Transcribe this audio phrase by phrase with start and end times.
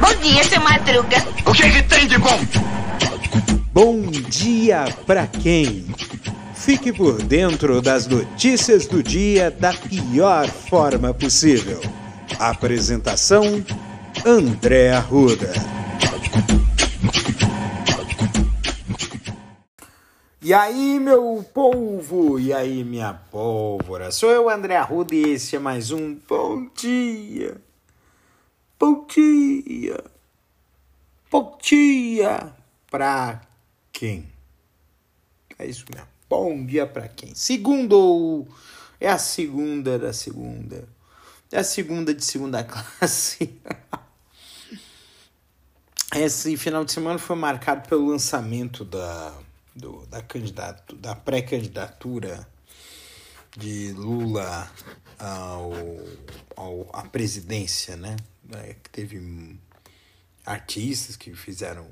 [0.00, 1.16] Bom dia, seu Madruga.
[1.44, 2.38] O que, que tem de bom?
[3.72, 5.84] Bom dia pra quem?
[6.54, 11.80] Fique por dentro das notícias do dia da pior forma possível.
[12.38, 13.64] Apresentação:
[14.24, 15.52] André Arruda.
[20.46, 24.12] E aí, meu povo, e aí, minha pólvora?
[24.12, 27.60] Sou eu, André Arruda, e esse é mais um Bom Dia.
[28.78, 30.04] Bom dia.
[31.28, 32.54] Bom dia
[32.88, 33.42] pra
[33.92, 34.30] quem?
[35.58, 36.06] É isso mesmo.
[36.30, 37.34] Bom dia pra quem?
[37.34, 38.46] Segundo
[39.00, 40.88] é a segunda da segunda.
[41.50, 43.52] É a segunda de segunda classe.
[46.14, 49.34] Esse final de semana foi marcado pelo lançamento da
[49.76, 52.48] do, da, candidato, da pré-candidatura
[53.56, 54.70] de Lula
[55.18, 55.72] ao,
[56.56, 58.16] ao, à presidência, né?
[58.52, 59.58] É, teve
[60.44, 61.86] artistas que fizeram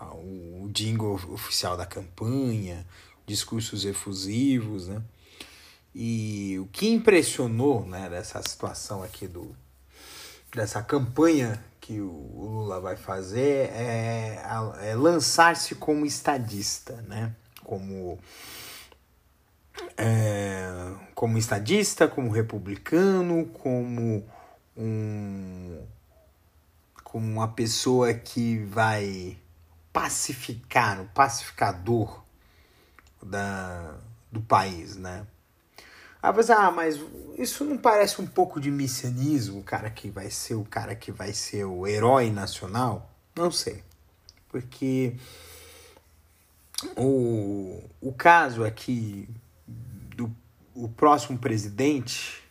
[0.00, 2.86] o jingle oficial da campanha,
[3.26, 5.02] discursos efusivos, né?
[5.94, 9.56] E o que impressionou, né, dessa situação aqui do
[10.54, 14.42] dessa campanha que o Lula vai fazer é,
[14.82, 17.32] é lançar-se como estadista, né?
[17.62, 18.18] Como
[19.96, 20.68] é,
[21.14, 24.28] como estadista, como republicano, como
[24.76, 25.80] um
[27.04, 29.38] como uma pessoa que vai
[29.92, 32.20] pacificar, o pacificador
[33.22, 33.94] da,
[34.32, 35.24] do país, né?
[36.22, 37.00] Ah, mas, ah, mas
[37.38, 41.12] isso não parece um pouco de messianismo, o cara que vai ser o cara que
[41.12, 43.10] vai ser o herói nacional?
[43.34, 43.84] Não sei.
[44.48, 45.16] Porque
[46.96, 49.28] o, o caso aqui
[50.16, 50.34] do
[50.74, 52.42] o próximo presidente,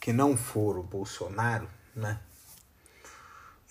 [0.00, 2.18] que não for o Bolsonaro, né?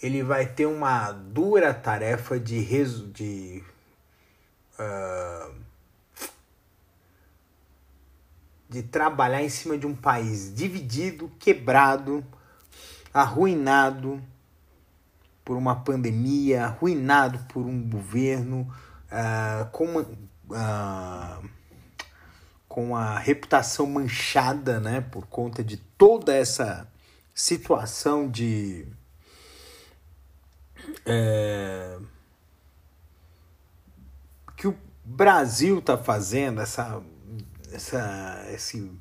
[0.01, 3.63] Ele vai ter uma dura tarefa de, resu, de
[4.79, 5.53] uh,
[8.69, 12.23] de trabalhar em cima de um país dividido, quebrado,
[13.11, 14.21] arruinado
[15.43, 18.71] por uma pandemia, arruinado por um governo
[19.11, 21.49] uh, com, uma, uh,
[22.67, 26.87] com a reputação manchada né, por conta de toda essa
[27.33, 28.85] situação de.
[31.05, 31.97] É,
[34.55, 37.01] que o Brasil está fazendo, essa
[37.71, 38.91] essa, esse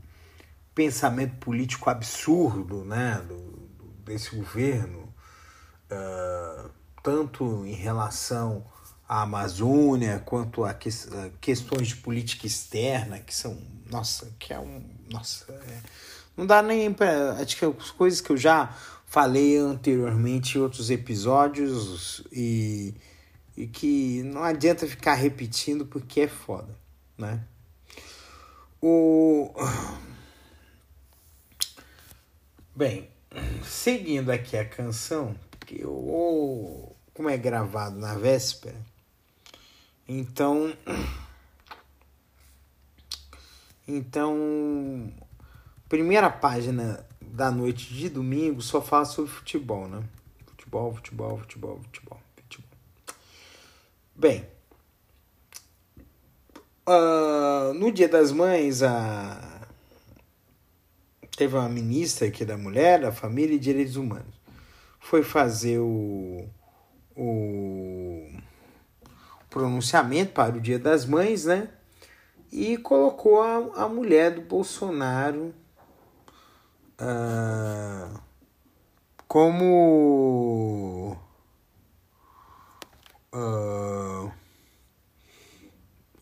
[0.75, 3.69] pensamento político absurdo né, do,
[4.05, 5.13] desse governo,
[5.91, 6.71] uh,
[7.03, 8.65] tanto em relação
[9.09, 13.59] à Amazônia quanto a, que, a, questões de política externa, que são,
[13.91, 15.81] nossa, que é um, nossa, é,
[16.37, 18.73] não dá nem para, acho que as coisas que eu já
[19.05, 22.95] falei anteriormente em outros episódios e,
[23.57, 26.79] e que não adianta ficar repetindo porque é foda,
[27.17, 27.43] né?
[28.81, 29.53] O...
[32.75, 33.09] Bem,
[33.65, 35.35] seguindo aqui a canção,
[35.67, 38.77] que eu, como é gravado na véspera,
[40.07, 40.73] então.
[43.87, 45.13] Então,
[45.89, 50.05] primeira página da noite de domingo só fala sobre futebol, né?
[50.47, 52.69] Futebol, futebol, futebol, futebol, futebol.
[54.15, 54.47] Bem,
[56.89, 59.39] Uh, no Dia das Mães, a...
[61.37, 64.41] teve uma ministra aqui da Mulher, da Família e Direitos Humanos.
[64.99, 66.49] Foi fazer o,
[67.15, 68.31] o
[69.51, 71.69] pronunciamento para o Dia das Mães, né?
[72.51, 75.55] E colocou a, a mulher do Bolsonaro
[76.99, 78.19] uh,
[79.27, 81.19] como.
[83.31, 84.38] Uh,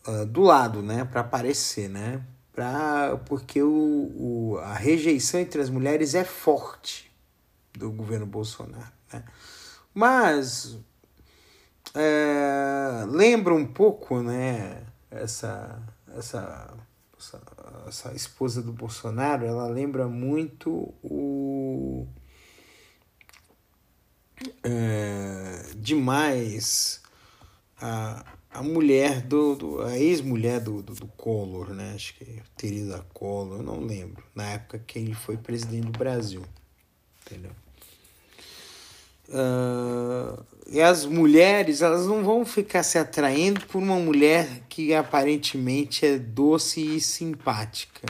[0.07, 2.23] uh, do lado, né, para aparecer, né?
[2.53, 7.11] Pra, porque o, o, a rejeição entre as mulheres é forte
[7.73, 8.91] do governo Bolsonaro.
[9.13, 9.23] Né?
[9.93, 10.75] Mas
[11.93, 15.81] é, lembra um pouco né, essa,
[16.15, 16.73] essa,
[17.17, 17.41] essa,
[17.87, 22.07] essa esposa do Bolsonaro, ela lembra muito o.
[24.63, 27.01] É, demais
[27.81, 31.93] a, a mulher do, do a ex-mulher do, do, do, Collor, né?
[31.93, 34.23] Acho que é Teresa Collor, eu não lembro.
[34.33, 36.43] Na época que ele foi presidente do Brasil,
[37.25, 37.51] entendeu?
[39.29, 46.05] Uh, e as mulheres, elas não vão ficar se atraindo por uma mulher que aparentemente
[46.05, 48.07] é doce e simpática.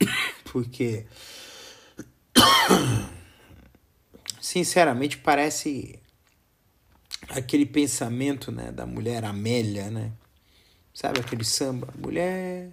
[0.50, 1.04] porque
[4.40, 5.98] sinceramente parece
[7.28, 10.12] aquele pensamento né, da mulher Amélia, né?
[10.92, 11.88] Sabe aquele samba?
[11.98, 12.70] Mulher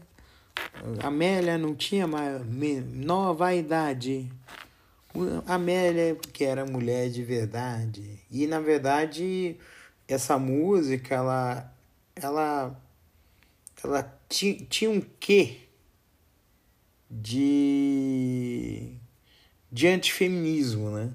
[1.01, 4.31] Amélia não tinha mais menor vaidade.
[5.45, 8.19] Amélia que era mulher de verdade.
[8.29, 9.57] E na verdade
[10.07, 11.73] essa música ela
[12.15, 12.79] ela
[13.83, 15.59] ela tinha, tinha um quê
[17.09, 18.95] de
[19.71, 21.11] de antifeminismo, né?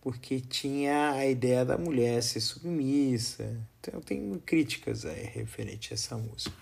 [0.00, 3.60] Porque tinha a ideia da mulher ser submissa.
[3.80, 6.56] Então tem críticas aí referente a essa música.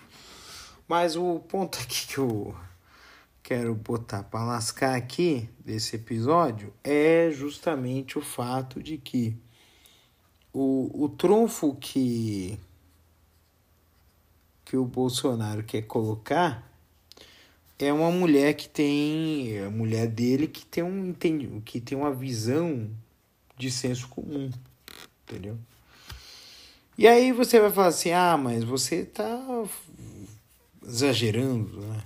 [0.87, 2.55] Mas o ponto aqui que eu
[3.43, 9.35] quero botar para lascar aqui desse episódio é justamente o fato de que
[10.53, 12.59] o, o trunfo que
[14.65, 16.63] que o Bolsonaro quer colocar
[17.79, 21.11] é uma mulher que tem a mulher dele que tem um
[21.65, 22.89] que tem uma visão
[23.59, 24.49] de senso comum,
[25.23, 25.57] entendeu?
[26.97, 29.37] E aí você vai falar assim: "Ah, mas você está
[30.81, 32.03] exagerando, né?"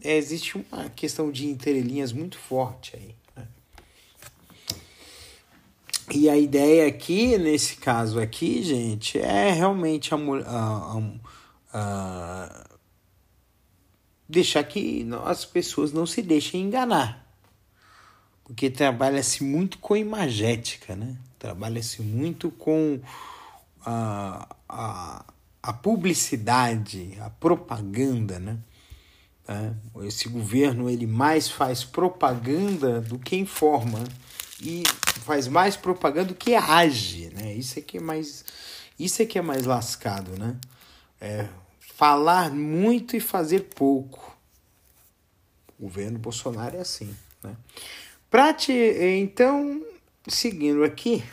[0.00, 3.16] É, existe uma questão de entrelinhas muito forte aí.
[3.36, 3.48] Né?
[6.12, 11.02] E a ideia aqui, nesse caso aqui, gente, é realmente a, a,
[11.74, 12.78] a,
[14.28, 17.27] deixar que as pessoas não se deixem enganar.
[18.48, 21.16] Porque trabalha-se muito com imagética, né?
[21.38, 22.98] Trabalha-se muito com
[23.84, 25.24] a, a,
[25.62, 28.58] a publicidade, a propaganda, né?
[29.46, 34.02] É, esse governo ele mais faz propaganda do que informa
[34.60, 34.82] e
[35.24, 37.54] faz mais propaganda do que age, né?
[37.54, 38.44] Isso é que é mais
[38.98, 40.56] isso é que é mais lascado, né?
[41.20, 41.46] É,
[41.80, 44.36] falar muito e fazer pouco.
[45.78, 47.54] O governo Bolsonaro é assim, né?
[48.30, 49.82] Prate, então,
[50.28, 51.24] seguindo aqui,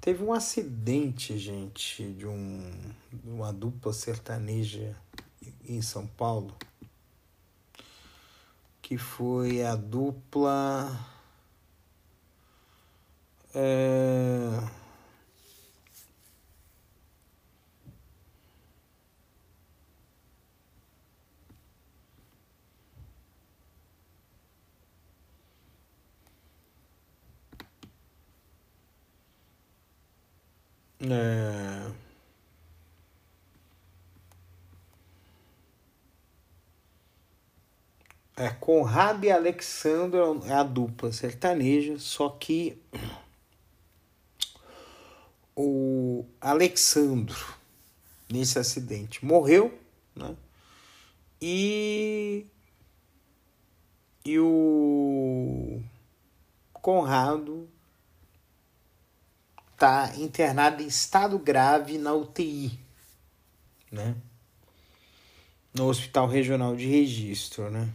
[0.00, 2.72] teve um acidente, gente, de, um,
[3.22, 4.96] uma dupla sertaneja
[5.68, 6.56] em São Paulo,
[8.80, 10.98] que foi a dupla.
[13.54, 14.85] É,
[31.14, 31.92] é,
[38.38, 42.78] É, Conrado e Alexandro é a dupla sertaneja, só que
[45.56, 47.34] o Alexandro,
[48.30, 49.78] nesse acidente, morreu,
[50.14, 50.36] né?
[51.40, 52.44] E,
[54.22, 55.80] e o
[56.74, 57.66] Conrado
[59.76, 62.78] tá internado em estado grave na UTI,
[63.92, 64.16] né?
[65.74, 67.92] No Hospital Regional de Registro, né?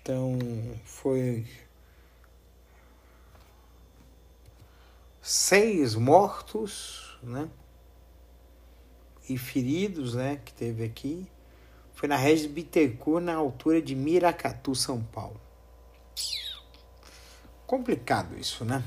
[0.00, 0.38] Então
[0.84, 1.46] foi
[5.22, 7.48] seis mortos, né?
[9.28, 10.40] E feridos, né?
[10.42, 11.26] Que teve aqui.
[11.98, 15.34] Foi na região de Bittencourt, na altura de Miracatu, São Paulo.
[17.66, 18.84] Complicado isso, né?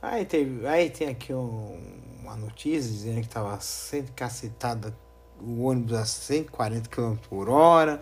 [0.00, 1.78] Aí, teve, aí tem aqui um,
[2.22, 4.96] uma notícia dizendo que estava sendo cacetada
[5.38, 8.00] o ônibus a 140 km por hora.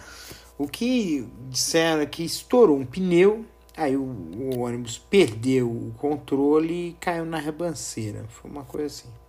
[0.57, 3.45] O que disseram é que estourou um pneu,
[3.77, 8.25] aí o, o ônibus perdeu o controle e caiu na rebanceira.
[8.29, 9.28] Foi uma coisa assim.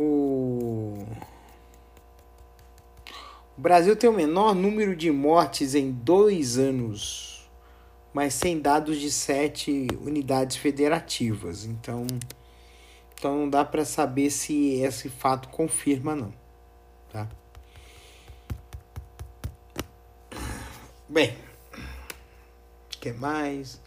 [0.00, 1.04] O...
[3.56, 7.50] o Brasil tem o menor número de mortes em dois anos,
[8.14, 11.64] mas sem dados de sete unidades federativas.
[11.64, 12.06] Então,
[13.14, 16.32] então não dá para saber se esse fato confirma não
[17.10, 17.28] tá?
[21.08, 21.34] Bem,
[22.90, 23.80] que mais?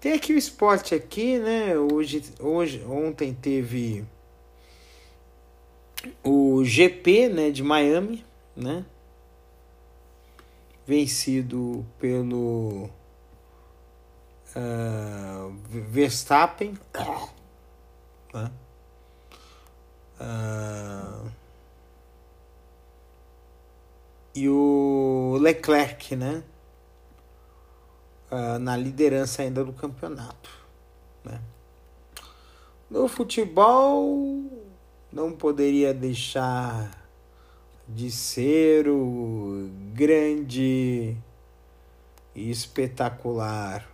[0.00, 1.76] Tem aqui o esporte aqui, né?
[1.76, 4.04] Hoje, hoje, ontem teve
[6.22, 8.24] o GP, né, de Miami,
[8.56, 8.84] né?
[10.86, 12.90] Vencido pelo
[14.56, 16.78] uh, Verstappen,
[18.34, 18.50] né?
[20.20, 21.30] Uh,
[24.34, 26.42] e o Leclerc, né?
[28.30, 30.50] Uh, na liderança ainda do campeonato.
[31.24, 31.40] Né?
[32.88, 34.41] No futebol,
[35.12, 36.90] não poderia deixar
[37.86, 41.16] de ser o grande
[42.34, 43.86] e espetacular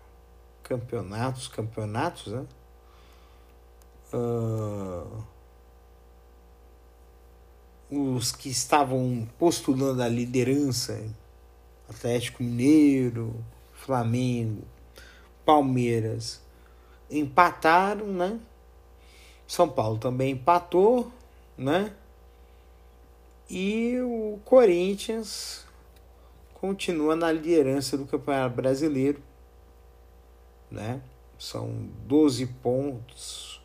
[0.63, 2.47] campeonatos, campeonatos, né?
[4.13, 5.25] Uh,
[7.91, 11.03] os que estavam postulando a liderança,
[11.89, 13.35] Atlético Mineiro,
[13.73, 14.63] Flamengo,
[15.45, 16.41] Palmeiras,
[17.11, 18.39] empataram, né?
[19.49, 21.11] São Paulo também empatou,
[21.57, 21.91] né?
[23.49, 25.65] E o Corinthians
[26.53, 29.23] continua na liderança do Campeonato Brasileiro,
[30.71, 31.01] né?
[31.39, 33.59] São 12 pontos.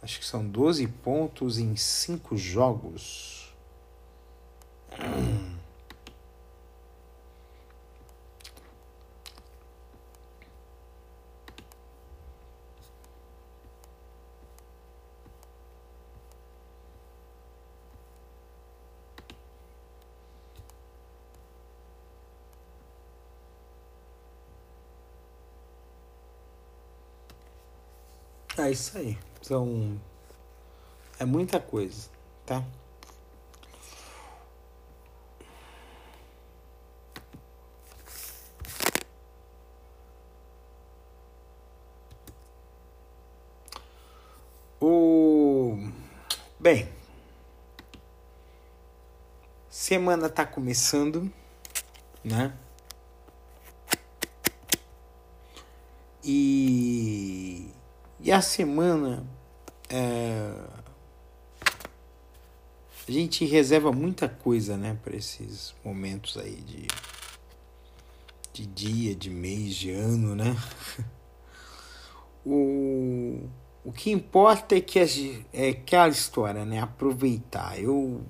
[0.00, 3.52] Acho que são 12 pontos em 5 jogos.
[5.00, 5.48] Hum.
[28.56, 29.18] É isso aí.
[29.40, 29.98] São.
[31.18, 32.10] É muita coisa,
[32.44, 32.62] tá?
[44.80, 45.78] O.
[46.60, 46.88] Bem.
[49.70, 51.32] Semana tá começando,
[52.22, 52.52] né?
[56.22, 57.71] E
[58.22, 59.26] e a semana
[59.88, 60.54] é,
[63.08, 66.86] a gente reserva muita coisa, né, para esses momentos aí de
[68.52, 70.56] de dia, de mês, de ano, né?
[72.44, 73.48] O,
[73.84, 75.06] o que importa é que a,
[75.52, 76.80] é aquela história, né?
[76.80, 77.80] Aproveitar.
[77.80, 78.20] Eu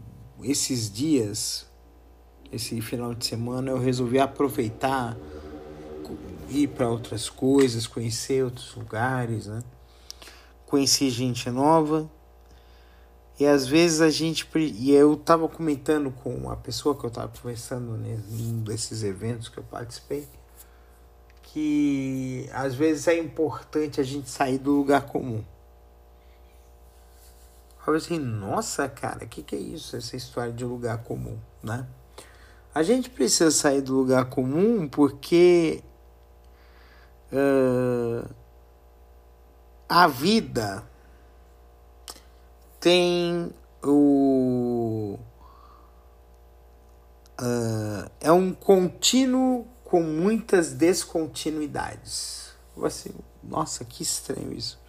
[0.42, 1.66] esses dias,
[2.52, 5.16] esse final de semana, eu resolvi aproveitar
[6.50, 9.62] ir para outras coisas, conhecer outros lugares, né?
[10.73, 12.11] Conheci gente nova.
[13.38, 14.49] E às vezes a gente.
[14.57, 19.59] E eu tava comentando com a pessoa que eu tava conversando num desses eventos que
[19.59, 20.26] eu participei.
[21.43, 25.45] Que às vezes é importante a gente sair do lugar comum.
[27.87, 29.97] Eu assim, nossa, cara, o que, que é isso?
[29.97, 31.87] Essa história de lugar comum, né?
[32.75, 35.83] A gente precisa sair do lugar comum porque.
[37.31, 38.41] Uh,
[39.94, 40.88] a vida
[42.80, 43.52] tem
[43.84, 45.18] o.
[47.38, 52.54] Uh, é um contínuo com muitas descontinuidades.
[52.82, 53.11] Assim,
[53.44, 54.80] nossa, que estranho isso.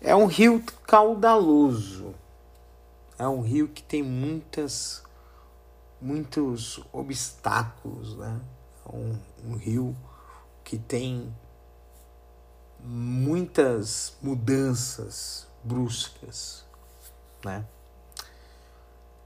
[0.00, 2.14] É um rio caudaloso.
[3.18, 5.02] É um rio que tem muitas,
[6.00, 8.40] muitos obstáculos, né?
[8.86, 9.96] É um, um rio
[10.62, 11.34] que tem
[12.84, 16.64] muitas mudanças bruscas,
[17.42, 17.64] né?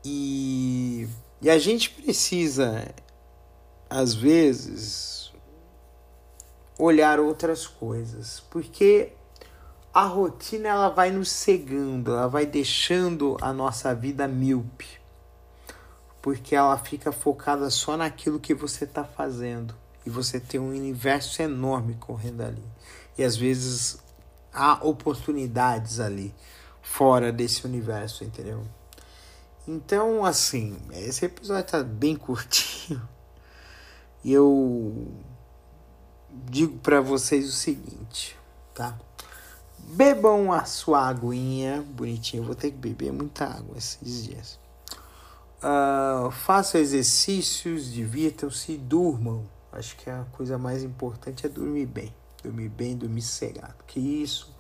[0.05, 1.09] E,
[1.43, 2.95] e a gente precisa,
[3.91, 5.33] às vezes,
[6.79, 9.13] olhar outras coisas, porque
[9.93, 14.87] a rotina ela vai nos cegando, ela vai deixando a nossa vida míope,
[16.23, 19.75] porque ela fica focada só naquilo que você está fazendo
[20.07, 22.65] e você tem um universo enorme correndo ali.
[23.19, 23.99] E às vezes
[24.53, 26.33] há oportunidades ali
[26.81, 28.65] fora desse universo, entendeu?
[29.67, 33.07] Então, assim, esse episódio tá bem curtinho.
[34.25, 35.09] E eu
[36.31, 38.39] digo para vocês o seguinte,
[38.73, 38.97] tá?
[39.79, 42.41] Bebam a sua aguinha bonitinha.
[42.41, 44.59] Eu vou ter que beber muita água esses dias.
[45.59, 49.45] Uh, façam exercícios, divirtam-se e durmam.
[49.73, 54.55] Acho que a coisa mais importante é dormir bem dormir bem, dormir sossegado, que isso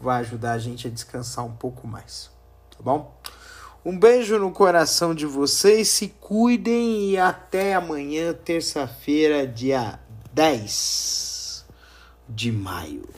[0.00, 2.30] vai ajudar a gente a descansar um pouco mais,
[2.70, 3.14] tá bom?
[3.84, 10.00] Um beijo no coração de vocês, se cuidem e até amanhã, terça-feira, dia
[10.32, 11.66] 10
[12.28, 13.08] de maio.